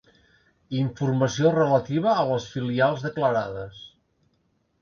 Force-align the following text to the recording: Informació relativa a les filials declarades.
Informació 0.77 1.51
relativa 1.57 2.15
a 2.21 2.25
les 2.31 2.47
filials 2.57 3.07
declarades. 3.09 3.87